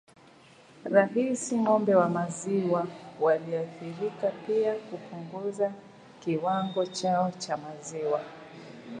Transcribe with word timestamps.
rahisi 0.93 1.53
Ng'ombe 1.63 1.93
wa 1.95 2.09
maziwa 2.09 2.87
walioathirika 3.21 4.31
pia 4.47 4.73
hupunguza 4.91 5.73
kiwango 6.19 6.85
chao 6.85 7.31
cha 7.31 7.57
maziwa 7.57 8.21